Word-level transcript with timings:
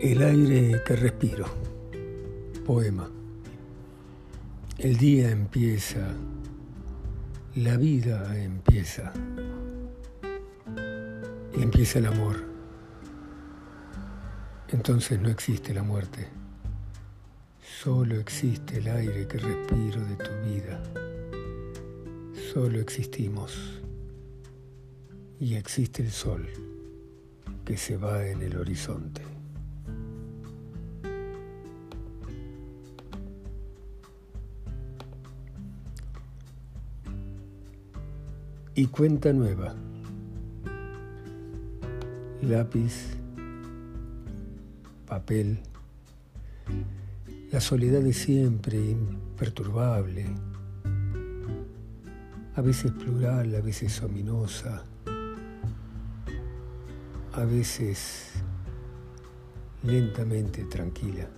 El 0.00 0.22
aire 0.22 0.82
que 0.82 0.96
respiro. 0.96 1.44
Poema. 2.64 3.06
El 4.78 4.96
día 4.96 5.30
empieza. 5.30 6.14
La 7.56 7.76
vida 7.76 8.34
empieza. 8.42 9.12
Y 11.54 11.62
empieza 11.62 11.98
el 11.98 12.06
amor. 12.06 12.42
Entonces 14.68 15.20
no 15.20 15.28
existe 15.28 15.74
la 15.74 15.82
muerte. 15.82 16.28
Solo 17.82 18.18
existe 18.18 18.78
el 18.78 18.88
aire 18.88 19.28
que 19.28 19.36
respiro 19.36 20.02
de 20.02 20.16
tu 20.16 20.30
vida. 20.48 20.82
Solo 22.54 22.80
existimos. 22.80 23.82
Y 25.38 25.56
existe 25.56 26.02
el 26.02 26.10
sol 26.10 26.48
que 27.66 27.76
se 27.76 27.98
va 27.98 28.26
en 28.26 28.40
el 28.40 28.56
horizonte. 28.56 29.39
Y 38.80 38.86
cuenta 38.86 39.30
nueva. 39.34 39.74
Lápiz, 42.40 43.10
papel, 45.06 45.58
la 47.52 47.60
soledad 47.60 48.00
de 48.00 48.14
siempre, 48.14 48.78
imperturbable, 48.78 50.24
a 52.56 52.62
veces 52.62 52.92
plural, 52.92 53.54
a 53.54 53.60
veces 53.60 54.02
ominosa, 54.02 54.82
a 57.34 57.44
veces 57.44 58.30
lentamente 59.82 60.64
tranquila. 60.64 61.28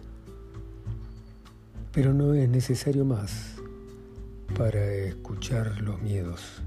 Pero 1.91 2.15
no 2.15 2.35
es 2.35 2.49
necesario 2.49 3.05
más 3.05 3.57
para 4.57 4.81
escuchar 4.93 5.81
los 5.83 6.01
miedos 6.01 6.63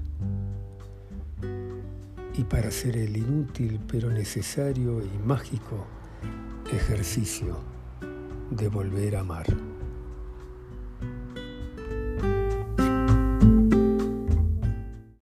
y 2.36 2.44
para 2.44 2.68
hacer 2.68 2.96
el 2.96 3.16
inútil 3.16 3.80
pero 3.86 4.10
necesario 4.10 5.00
y 5.02 5.18
mágico 5.24 5.86
ejercicio 6.72 7.58
de 8.50 8.68
volver 8.68 9.16
a 9.16 9.20
amar. 9.20 9.46